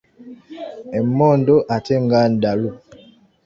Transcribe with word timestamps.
Emmondo 0.97 1.55
ate 1.75 1.95
nga 2.03 2.19
ndalu. 2.33 2.69